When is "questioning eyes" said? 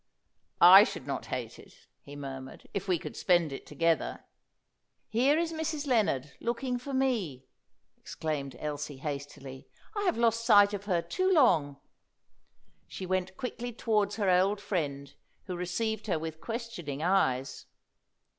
16.41-17.67